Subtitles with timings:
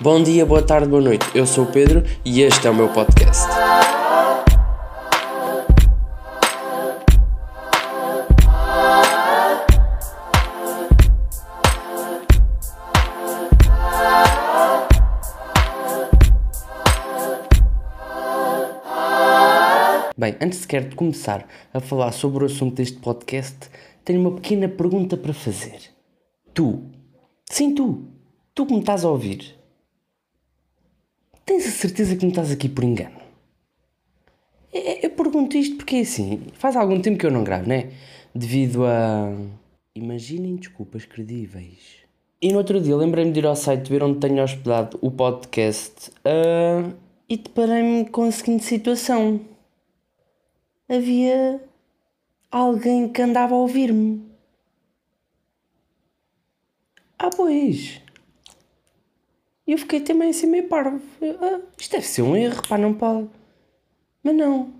[0.00, 1.24] Bom dia, boa tarde, boa noite.
[1.32, 3.46] Eu sou o Pedro e este é o meu podcast.
[20.18, 23.70] Bem, antes sequer de começar a falar sobre o assunto deste podcast,
[24.04, 25.78] tenho uma pequena pergunta para fazer.
[26.52, 26.82] Tu,
[27.48, 28.08] sim tu,
[28.52, 29.54] tu que me estás a ouvir,
[31.44, 33.24] tens a certeza que me estás aqui por engano?
[34.72, 37.92] Eu pergunto isto porque assim, faz algum tempo que eu não gravo, né?
[38.34, 39.32] Devido a.
[39.94, 42.04] Imaginem desculpas credíveis.
[42.42, 46.10] E no outro dia lembrei-me de ir ao site ver onde tenho hospedado o podcast
[46.10, 46.92] uh,
[47.28, 49.40] e deparei-me com a seguinte situação.
[50.88, 51.62] Havia
[52.50, 54.22] alguém que andava a ouvir-me.
[57.18, 58.03] Ah, pois.
[59.66, 61.00] E eu fiquei também assim meio parvo.
[61.40, 63.28] Ah, isto deve ser um erro, pá, não pode.
[64.22, 64.72] Mas não.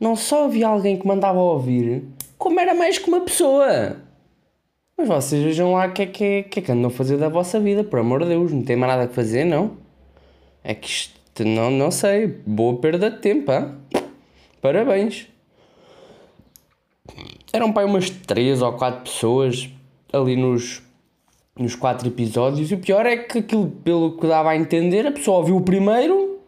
[0.00, 2.02] Não só havia alguém que mandava ouvir,
[2.36, 3.96] como era mais que uma pessoa.
[4.96, 7.16] Mas vocês vejam lá o que é que, é, que, é que andam a fazer
[7.16, 8.52] da vossa vida, por amor de Deus.
[8.52, 9.76] Não tem mais nada a fazer, não.
[10.64, 12.26] É que isto, não, não sei.
[12.26, 13.74] Boa perda de tempo, hein?
[14.60, 15.28] Parabéns.
[17.52, 19.68] Eram para umas 3 ou 4 pessoas
[20.12, 20.82] ali nos,
[21.58, 22.70] nos 4 episódios.
[22.70, 25.62] E o pior é que aquilo, pelo que dava a entender, a pessoa ouviu o
[25.62, 26.38] primeiro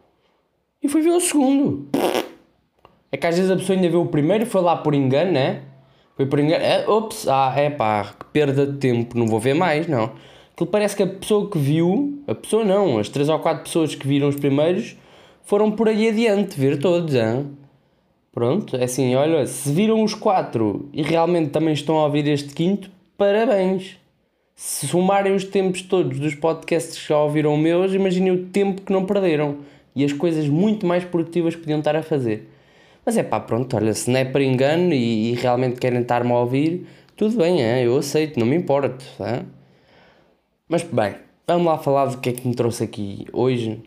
[0.81, 1.87] e foi ver o segundo.
[3.11, 5.31] É que às vezes a pessoa ainda viu o primeiro e foi lá por engano,
[5.31, 5.61] né?
[6.15, 6.63] Foi por engano.
[6.63, 10.11] É, ops, ah, é pá, que perda de tempo, não vou ver mais, não.
[10.53, 13.93] Aquilo parece que a pessoa que viu, a pessoa não, as 3 ou 4 pessoas
[13.93, 14.95] que viram os primeiros
[15.43, 17.51] foram por aí adiante ver todos, hein?
[18.31, 22.53] Pronto, é assim, olha, se viram os quatro e realmente também estão a ouvir este
[22.53, 23.97] quinto, parabéns.
[24.55, 28.93] Se somarem os tempos todos dos podcasts que já ouviram meus, imaginem o tempo que
[28.93, 29.57] não perderam
[29.93, 32.49] e as coisas muito mais produtivas que podiam estar a fazer.
[33.05, 36.31] Mas é pá, pronto, olha, se não é para engano e, e realmente querem estar-me
[36.31, 39.05] a ouvir, tudo bem, é, eu aceito, não me importo.
[39.19, 39.43] É?
[40.69, 41.15] Mas bem,
[41.45, 43.81] vamos lá falar do que é que me trouxe aqui hoje, o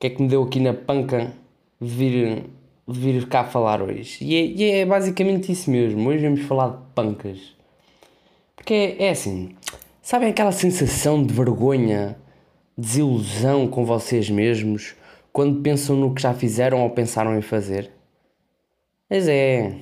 [0.00, 1.32] que é que me deu aqui na panca
[1.80, 2.44] de vir
[2.86, 4.18] de vir cá falar hoje.
[4.22, 6.06] E é, e é, basicamente isso mesmo.
[6.08, 7.38] Hoje vamos falar de pancas.
[8.54, 9.54] Porque é, é assim,
[10.04, 12.14] sabem aquela sensação de vergonha,
[12.76, 14.94] desilusão com vocês mesmos
[15.32, 17.90] quando pensam no que já fizeram ou pensaram em fazer?
[19.08, 19.74] Mas é.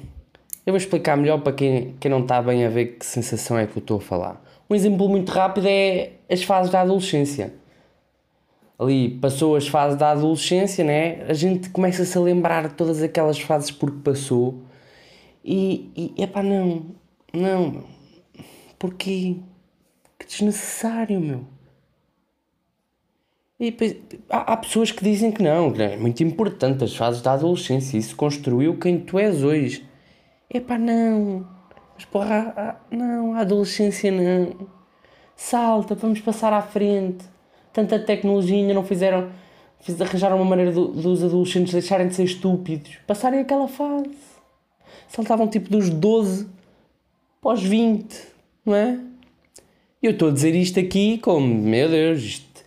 [0.65, 3.66] Eu vou explicar melhor para quem, quem não está bem a ver que sensação é
[3.66, 4.41] que eu estou a falar.
[4.71, 7.53] Um exemplo muito rápido é as fases da adolescência
[8.83, 11.25] ali passou as fases da adolescência, né?
[11.28, 14.60] A gente começa-se a lembrar de todas aquelas fases porque passou.
[15.44, 16.87] E, e epá, não,
[17.33, 17.84] não,
[18.78, 19.37] porquê?
[20.22, 21.44] Que desnecessário, meu.
[23.59, 23.97] E depois,
[24.31, 28.16] há, há, pessoas que dizem que não, é muito importante as fases da adolescência, isso
[28.16, 29.84] construiu quem tu és hoje.
[30.49, 31.47] Epá, não,
[31.94, 34.69] mas porra, não, a adolescência não.
[35.37, 37.25] Salta, vamos passar à frente
[37.72, 39.31] tanta tecnologia ainda não fizeram.
[39.81, 44.10] Fiz, arranjaram uma maneira do, dos adolescentes deixarem de ser estúpidos, passarem aquela fase.
[45.09, 46.49] Saltavam tipo dos 12
[47.41, 48.16] para os 20,
[48.65, 49.00] não é?
[50.03, 52.65] Eu estou a dizer isto aqui como, meu Deus, isto,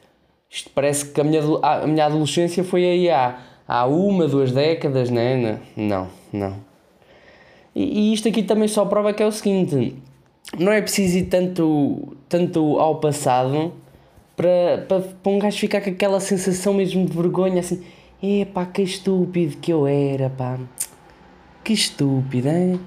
[0.49, 5.09] isto parece que a minha, a minha adolescência foi aí há, há uma, duas décadas,
[5.09, 5.59] né?
[5.75, 6.55] Não, não.
[7.75, 9.95] E, e isto aqui também só prova que é o seguinte:
[10.57, 13.73] não é preciso ir tanto, tanto ao passado
[14.37, 17.83] para, para, para um gajo ficar com aquela sensação mesmo de vergonha, assim,
[18.23, 20.57] epá, que estúpido que eu era, pá,
[21.65, 22.79] que estúpido, hein?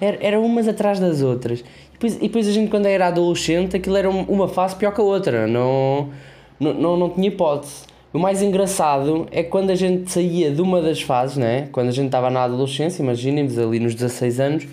[0.00, 1.60] Era, era umas atrás das outras.
[1.60, 5.00] E depois, e depois a gente, quando era adolescente, aquilo era uma fase pior que
[5.00, 6.10] a outra, não,
[6.58, 7.84] não, não, não tinha hipótese.
[8.12, 11.68] O mais engraçado é quando a gente saía de uma das fases, né?
[11.72, 14.66] quando a gente estava na adolescência, imaginem-vos ali nos 16 anos,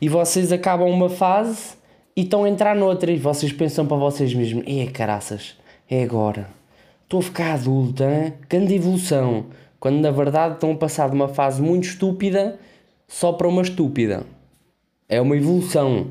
[0.00, 1.76] e vocês acabam uma fase
[2.16, 5.54] e estão a entrar noutra e vocês pensam para vocês mesmos: é caraças,
[5.88, 6.48] é agora.
[7.04, 8.34] Estou a ficar adulta, hein?
[8.48, 9.46] grande evolução.
[9.78, 12.58] Quando na verdade estão a passar de uma fase muito estúpida
[13.06, 14.26] só para uma estúpida.
[15.08, 16.08] É uma evolução.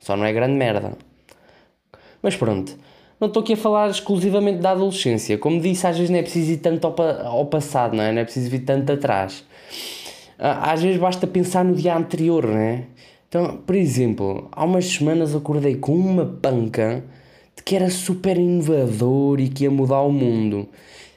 [0.00, 0.96] Só não é grande merda.
[2.22, 2.76] Mas pronto.
[3.20, 5.38] Não estou aqui a falar exclusivamente da adolescência.
[5.38, 8.10] Como disse, às vezes não é preciso ir tanto ao, ao passado, não é?
[8.10, 9.44] Não é preciso ir tanto atrás.
[10.38, 12.84] Às vezes basta pensar no dia anterior, não é?
[13.28, 17.04] Então, por exemplo, há umas semanas acordei com uma panca
[17.56, 20.68] de que era super inovador e que ia mudar o mundo.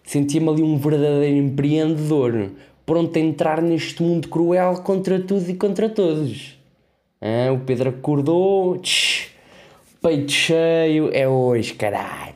[0.04, 2.52] Sentia-me ali um verdadeiro empreendedor,
[2.86, 6.55] pronto a entrar neste mundo cruel contra tudo e contra todos.
[7.28, 9.30] Ah, o Pedro acordou, tch,
[10.00, 12.36] peito cheio, é hoje, caralho.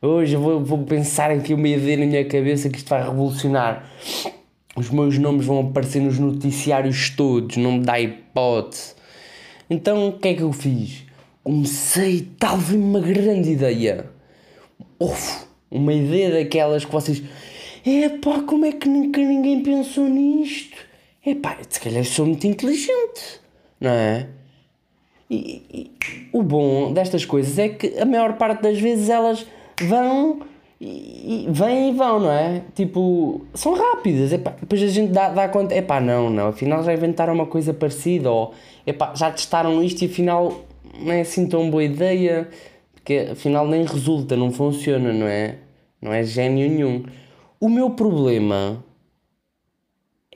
[0.00, 3.90] Hoje eu vou, vou pensar aqui uma ideia na minha cabeça que isto vai revolucionar.
[4.76, 8.94] Os meus nomes vão aparecer nos noticiários todos, não me dá hipótese.
[9.68, 11.04] Então o que é que eu fiz?
[11.42, 14.08] Comecei, talvez uma grande ideia.
[15.00, 17.24] Uf, uma ideia daquelas que vocês.
[17.84, 20.76] Epá, como é que nunca ninguém pensou nisto?
[21.26, 23.40] Epá, se calhar sou muito inteligente,
[23.80, 24.26] não é?
[25.30, 25.90] E, e,
[26.32, 29.46] o bom destas coisas é que a maior parte das vezes elas
[29.82, 30.40] vão
[30.80, 32.62] e, e vêm e vão, não é?
[32.74, 34.32] Tipo, são rápidas.
[34.32, 37.74] Epá, depois a gente dá, dá conta, epá, não, não, afinal já inventaram uma coisa
[37.74, 38.54] parecida, ou
[38.86, 40.64] epá, já testaram isto e afinal
[41.00, 42.48] não é assim tão boa ideia,
[42.94, 45.56] porque afinal nem resulta, não funciona, não é?
[46.00, 47.04] Não é gênio nenhum.
[47.60, 48.84] O meu problema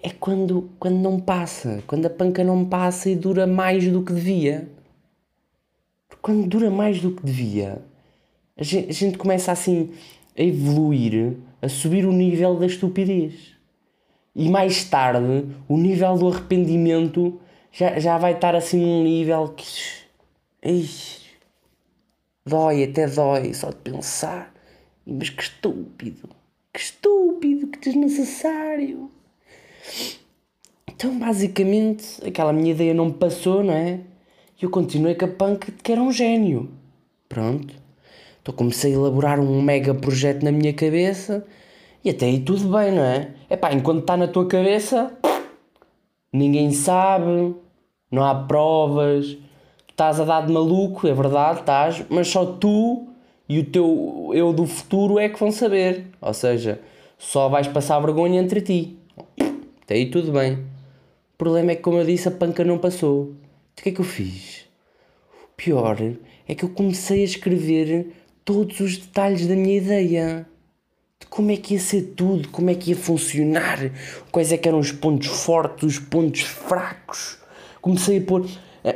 [0.02, 4.12] é quando, quando não passa, quando a panca não passa e dura mais do que
[4.12, 4.68] devia.
[6.20, 7.82] Quando dura mais do que devia,
[8.56, 9.92] a gente, a gente começa assim
[10.36, 13.52] a evoluir, a subir o nível da estupidez.
[14.34, 17.40] E mais tarde, o nível do arrependimento
[17.70, 19.66] já, já vai estar assim num nível que.
[20.64, 21.22] Ixi,
[22.44, 24.54] dói, até dói, só de pensar.
[25.04, 26.28] Mas que estúpido,
[26.72, 29.10] que estúpido, que desnecessário.
[30.86, 34.00] Então, basicamente, aquela minha ideia não passou, não é?
[34.60, 36.70] E eu continuei com a punk que era um gênio.
[37.28, 37.82] Pronto.
[38.42, 41.46] Então comecei a elaborar um mega projeto na minha cabeça
[42.04, 43.30] e até aí tudo bem, não é?
[43.48, 45.16] É pá, enquanto está na tua cabeça,
[46.32, 47.54] ninguém sabe,
[48.10, 49.38] não há provas,
[49.88, 53.06] estás a dar de maluco, é verdade, estás, mas só tu
[53.48, 56.06] e o teu eu do futuro é que vão saber.
[56.20, 56.80] Ou seja,
[57.16, 58.98] só vais passar vergonha entre ti.
[59.92, 60.54] Até aí tudo bem.
[60.54, 63.24] O problema é que, como eu disse, a panca não passou.
[63.24, 63.36] O
[63.76, 64.64] que é que eu fiz?
[65.44, 65.98] O pior
[66.48, 68.10] é que eu comecei a escrever
[68.42, 70.46] todos os detalhes da minha ideia.
[71.20, 73.92] De como é que ia ser tudo, como é que ia funcionar,
[74.30, 77.36] quais é que eram os pontos fortes, os pontos fracos.
[77.82, 78.48] Comecei a pôr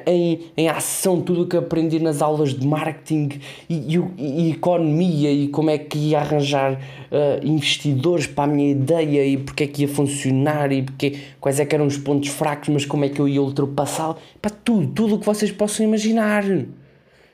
[0.06, 5.30] em, em ação tudo o que aprendi nas aulas de marketing e, e, e economia
[5.32, 9.66] e como é que ia arranjar uh, investidores para a minha ideia e porque é
[9.66, 13.08] que ia funcionar e porque, quais é que eram os pontos fracos, mas como é
[13.08, 14.16] que eu ia ultrapassá-lo.
[14.42, 16.44] Para tudo, tudo o que vocês possam imaginar.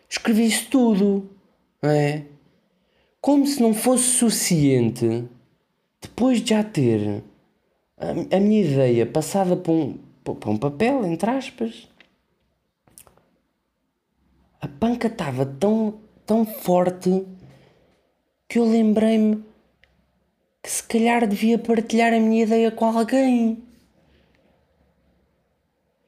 [0.08, 1.28] Escrevi isso tudo.
[1.82, 2.22] É?
[3.20, 5.25] Como se não fosse suficiente,
[6.00, 7.22] depois de já ter
[7.99, 11.88] a, a minha ideia passada para um, para um papel, entre aspas,
[14.82, 17.25] panca estava tão, tão forte
[18.49, 19.44] que eu lembrei-me
[20.61, 23.62] que se calhar devia partilhar a minha ideia com alguém.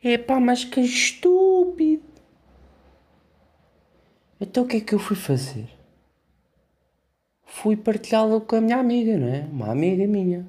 [0.02, 2.02] Epá, mas que estúpido!
[4.40, 5.68] Então o que é que eu fui fazer?
[7.44, 9.42] Fui partilhá-lo com a minha amiga, não é?
[9.52, 10.48] Uma amiga minha.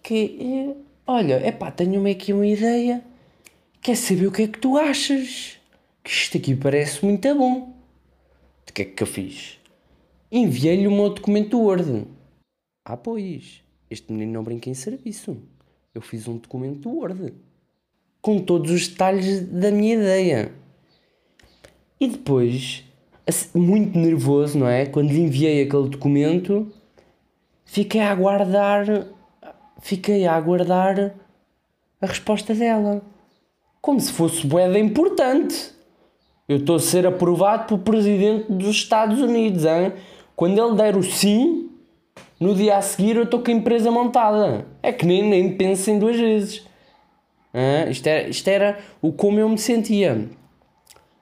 [0.00, 3.02] Que, é, olha, é pá, tenho-me aqui uma ideia.
[3.82, 5.63] Quer saber o que é que tu achas?
[6.04, 7.74] Que isto aqui parece muito bom.
[8.68, 9.58] O que é que eu fiz?
[10.30, 12.06] Enviei-lhe o meu documento Word.
[12.84, 15.38] Ah, pois, este menino não brinca em serviço.
[15.94, 17.32] Eu fiz um documento Word
[18.20, 20.52] com todos os detalhes da minha ideia.
[21.98, 22.84] E depois,
[23.54, 24.84] muito nervoso, não é?
[24.84, 26.70] Quando lhe enviei aquele documento,
[27.64, 29.06] fiquei a aguardar,
[29.80, 31.14] fiquei a aguardar
[31.98, 33.02] a resposta dela.
[33.80, 35.72] Como se fosse boeda importante.
[36.48, 39.92] Eu estou a ser aprovado pelo presidente dos Estados Unidos, hein?
[40.36, 41.70] Quando ele der o sim,
[42.38, 44.66] no dia a seguir eu estou com a empresa montada.
[44.82, 46.66] É que nem, nem pensem duas vezes.
[47.52, 50.28] Ah, isto, era, isto era o como eu me sentia.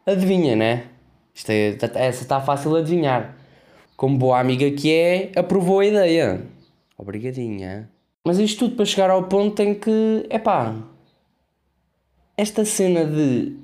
[0.05, 0.87] Adivinha, né?
[1.35, 3.37] Isto é, essa está fácil de adivinhar.
[3.97, 6.43] Como boa amiga que é, aprovou a ideia.
[6.99, 7.89] Obrigadinha.
[8.25, 10.41] Mas isto tudo para chegar ao ponto em que, é
[12.37, 13.57] esta cena de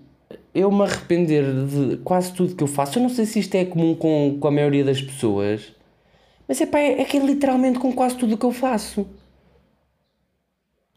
[0.58, 3.64] eu me arrepender de quase tudo que eu faço, eu não sei se isto é
[3.64, 5.72] comum com, com a maioria das pessoas,
[6.46, 9.06] mas é pá, é, que é literalmente com quase tudo que eu faço.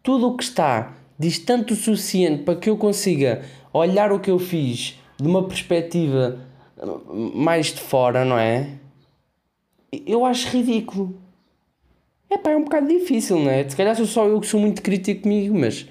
[0.02, 4.40] Tudo o que está distante o suficiente para que eu consiga olhar o que eu
[4.40, 6.40] fiz de uma perspectiva
[7.36, 8.70] mais de fora, não é?
[10.08, 11.16] Eu acho ridículo.
[12.30, 13.68] É pá, é um bocado difícil, não é?
[13.68, 15.86] Se calhar sou só eu que sou muito crítico comigo, mas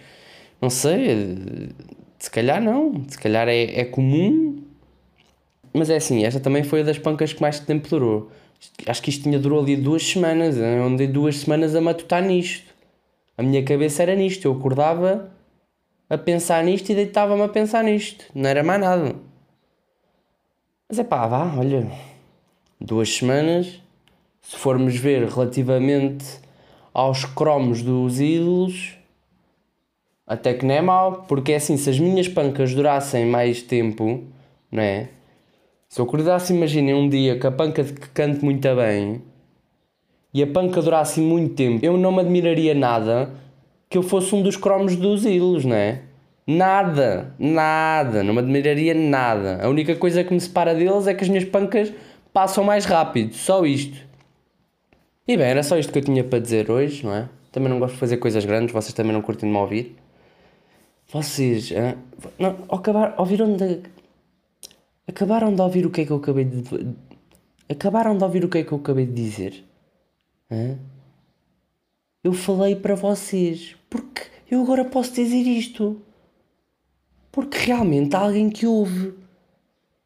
[0.61, 1.69] não sei.
[2.21, 3.03] Se calhar não.
[3.09, 4.63] Se calhar é, é comum.
[5.73, 8.31] Mas é assim, esta também foi a das pancas que mais tempo durou.
[8.87, 10.57] Acho que isto tinha durou ali duas semanas.
[10.59, 12.75] Eu andei duas semanas a matutar nisto.
[13.39, 14.45] A minha cabeça era nisto.
[14.45, 15.33] Eu acordava
[16.11, 18.27] a pensar nisto e deitava-me a pensar nisto.
[18.35, 19.17] Não era mais nada.
[20.87, 21.91] Mas é pá, vá, olha.
[22.79, 23.81] duas semanas.
[24.43, 26.27] Se formos ver relativamente
[26.93, 29.00] aos cromos dos ídolos,
[30.31, 34.23] até que não é mau, porque é assim, se as minhas pancas durassem mais tempo,
[34.71, 35.09] não é?
[35.89, 39.23] Se eu acordasse, imaginem um dia que a panca que cante muito bem
[40.33, 43.33] e a panca durasse muito tempo, eu não me admiraria nada
[43.89, 46.03] que eu fosse um dos cromos dos ídolos, não é?
[46.47, 49.59] Nada, nada, não me admiraria nada.
[49.61, 51.93] A única coisa que me separa deles é que as minhas pancas
[52.33, 53.99] passam mais rápido, só isto.
[55.27, 57.29] E bem, era só isto que eu tinha para dizer hoje, não é?
[57.51, 59.97] Também não gosto de fazer coisas grandes, vocês também não curtem de me ouvir.
[61.13, 61.97] Vocês ah,
[62.39, 63.81] não, acabar, ouviram de.
[65.09, 66.63] Acabaram de ouvir o que é que eu acabei de.
[67.69, 69.65] Acabaram de ouvir o que é que eu acabei de dizer?
[70.51, 70.79] Hã?
[72.23, 76.01] Eu falei para vocês, porque eu agora posso dizer isto.
[77.33, 79.15] Porque realmente há alguém que ouve.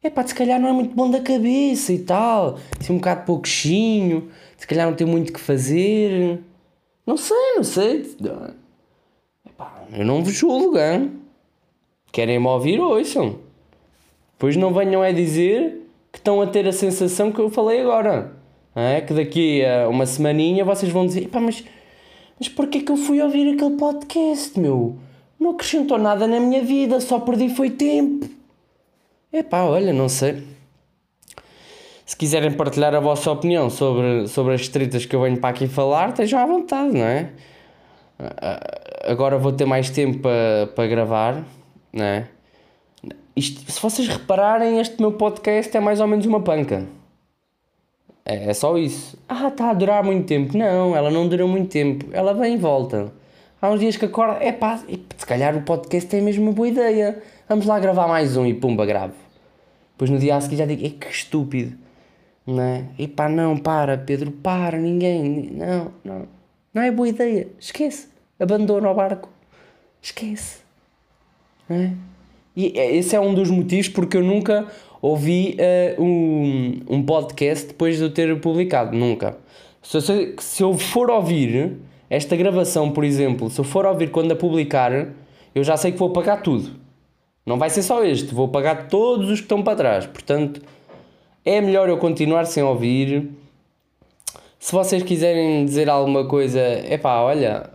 [0.01, 2.59] É pá, se calhar não é muito bom da cabeça e tal.
[2.79, 4.31] Assim um bocado pouquinho.
[4.57, 6.39] Se calhar não tem muito que fazer.
[7.05, 8.15] Não sei, não sei.
[9.55, 11.13] Epá, eu não vos julgo, hein?
[12.11, 13.39] Querem-me ouvir, ouçam.
[14.33, 15.81] Depois não venham a dizer
[16.11, 18.33] que estão a ter a sensação que eu falei agora.
[18.75, 19.01] É?
[19.01, 21.63] Que daqui a uma semaninha vocês vão dizer, pá, mas
[22.39, 24.97] mas porquê que eu fui ouvir aquele podcast, meu?
[25.39, 28.29] Não acrescentou nada na minha vida, só perdi foi tempo.
[29.31, 30.43] Epá, olha, não sei.
[32.05, 35.67] Se quiserem partilhar a vossa opinião sobre, sobre as tretas que eu venho para aqui
[35.67, 37.31] falar, estejam à vontade, não é?
[39.05, 41.43] Agora vou ter mais tempo para, para gravar,
[41.93, 42.27] não é?
[43.35, 46.85] Isto, se vocês repararem, este meu podcast é mais ou menos uma panca.
[48.25, 49.17] É, é só isso.
[49.29, 50.57] Ah, está a durar muito tempo.
[50.57, 52.05] Não, ela não dura muito tempo.
[52.11, 53.13] Ela vem e volta.
[53.61, 54.43] Há uns dias que acorda.
[54.43, 57.21] É pá, se calhar o podcast é mesmo uma boa ideia.
[57.47, 59.13] Vamos lá gravar mais um e pumba, gravo.
[59.91, 61.77] Depois no dia a seguir já digo, é que estúpido.
[62.47, 62.85] Não é?
[62.97, 65.51] E pá, não, para, Pedro, para, ninguém.
[65.51, 66.27] Não, não.
[66.73, 67.47] Não é boa ideia.
[67.59, 68.14] Esquece.
[68.39, 69.29] Abandona o barco.
[70.01, 70.59] Esquece.
[71.69, 71.93] Não é?
[72.55, 74.67] E é, esse é um dos motivos porque eu nunca
[75.01, 78.95] ouvi uh, um, um podcast depois de eu ter publicado.
[78.95, 79.37] Nunca.
[79.83, 81.77] Se eu, se eu for ouvir
[82.09, 85.09] esta gravação, por exemplo, se eu for ouvir quando a publicar,
[85.53, 86.71] eu já sei que vou pagar tudo.
[87.45, 90.07] Não vai ser só este, vou pagar todos os que estão para trás.
[90.07, 90.61] Portanto,
[91.43, 93.29] é melhor eu continuar sem ouvir.
[94.57, 97.69] Se vocês quiserem dizer alguma coisa, é pá, olha,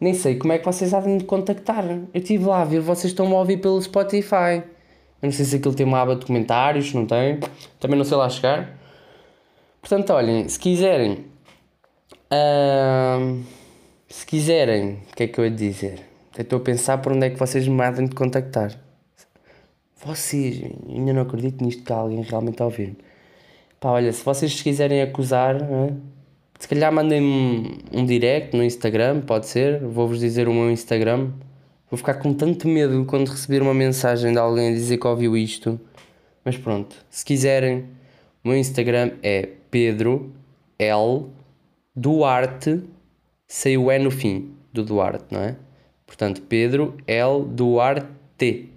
[0.00, 1.84] nem sei como é que vocês havem de contactar.
[1.84, 4.62] Eu estive lá a ver, vocês estão a ouvir pelo Spotify.
[5.22, 7.40] Eu não sei se aquilo tem uma aba de comentários, não tem.
[7.80, 8.78] Também não sei lá chegar.
[9.80, 11.24] Portanto, olhem, se quiserem.
[12.30, 13.42] Uh,
[14.08, 16.00] se quiserem, o que é que eu ia dizer?
[16.38, 18.72] Estou a pensar por onde é que vocês me havem de contactar.
[20.04, 22.96] Vocês, ainda não acredito nisto que alguém realmente a ouvir.
[23.80, 25.56] Pá, olha, se vocês quiserem acusar?
[26.58, 29.80] Se calhar mandem-me um direct no Instagram, pode ser.
[29.80, 31.30] Vou-vos dizer o meu Instagram.
[31.90, 35.36] Vou ficar com tanto medo quando receber uma mensagem de alguém a dizer que ouviu
[35.36, 35.78] isto.
[36.44, 37.84] Mas pronto, se quiserem,
[38.42, 40.32] o meu Instagram é Pedro
[40.78, 41.26] L
[41.94, 42.82] Duarte,
[43.46, 45.56] sem o E no fim do Duarte, não é?
[46.06, 48.68] Portanto, Pedro L Duarte T.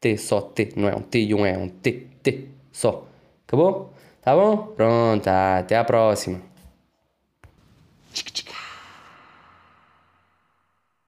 [0.00, 3.06] T, só T, não é um T e um E, é um T, T, só.
[3.46, 3.92] Acabou?
[4.22, 4.72] Tá bom?
[4.76, 6.49] Pronto, até a próxima.